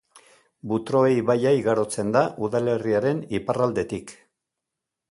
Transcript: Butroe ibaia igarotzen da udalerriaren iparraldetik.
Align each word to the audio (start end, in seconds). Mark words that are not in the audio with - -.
Butroe 0.71 1.11
ibaia 1.17 1.51
igarotzen 1.59 2.09
da 2.17 2.25
udalerriaren 2.49 3.21
iparraldetik. 3.43 4.17